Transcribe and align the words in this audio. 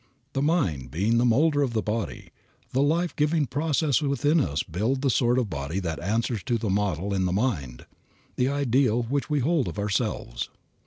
The 0.33 0.41
mind 0.41 0.89
being 0.89 1.19
the 1.19 1.25
molder 1.25 1.61
of 1.61 1.73
the 1.73 1.83
body, 1.83 2.31
the 2.71 2.81
life 2.81 3.15
giving 3.15 3.45
processes 3.45 4.01
within 4.01 4.39
us 4.39 4.63
build 4.63 5.03
the 5.03 5.11
sort 5.11 5.37
of 5.37 5.47
body 5.47 5.79
that 5.79 6.01
answers 6.01 6.41
to 6.45 6.57
the 6.57 6.71
model 6.71 7.13
in 7.13 7.25
the 7.25 7.31
mind, 7.31 7.85
the 8.35 8.49
ideal 8.49 9.03
which 9.03 9.29
we 9.29 9.41
hold 9.41 9.67
of 9.67 9.77
ourselves. 9.77 10.49